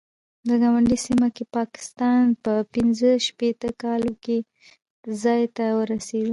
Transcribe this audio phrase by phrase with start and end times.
[0.45, 4.37] په ګاونډۍ سیمه کې پاکستان په پنځه شپېته کالو کې
[5.01, 6.29] دې ځای ته ورسېد.